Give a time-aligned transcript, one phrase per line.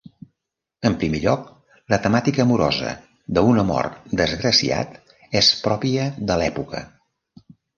[0.89, 1.43] En primer lloc,
[1.93, 2.95] la temàtica amorosa,
[3.39, 3.91] d'un amor
[4.25, 4.99] desgraciat,
[5.43, 6.83] és pròpia de l'època.